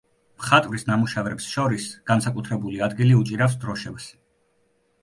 მხატვრის 0.43 0.85
ნამუშევრებს 0.87 1.49
შორის 1.57 1.85
განსაკუთრებული 2.13 2.83
ადგილი 2.89 3.21
უჭირავს 3.21 3.61
დროშებს. 3.67 4.11